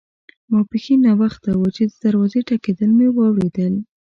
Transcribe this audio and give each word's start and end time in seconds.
ماپښین 0.51 0.99
ناوخته 1.07 1.49
وو 1.55 1.67
چې 1.75 1.83
د 1.87 1.91
دروازې 2.03 2.39
ټکېدل 2.47 2.89
مې 2.97 3.07
واوریدل. 3.11 3.73